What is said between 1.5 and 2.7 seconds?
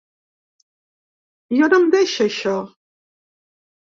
I on em deixa, això?